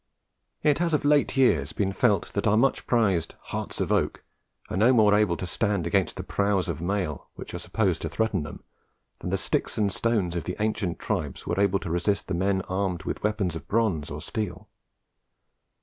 [0.63, 4.23] It has of late years been felt that our much prized "hearts of oak"
[4.67, 8.09] are no more able to stand against the prows of mail which were supposed to
[8.09, 8.63] threaten them,
[9.19, 12.61] than the sticks and stones of the ancient tribes were able to resist the men
[12.63, 14.67] armed with weapons of bronze or steel.